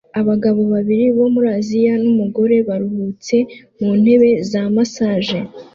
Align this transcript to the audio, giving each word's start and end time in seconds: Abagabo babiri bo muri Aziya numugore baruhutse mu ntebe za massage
Abagabo 0.19 0.61
babiri 0.73 1.05
bo 1.17 1.25
muri 1.33 1.47
Aziya 1.57 1.93
numugore 2.03 2.55
baruhutse 2.67 3.35
mu 3.79 3.89
ntebe 4.01 4.29
za 4.49 4.61
massage 4.75 5.37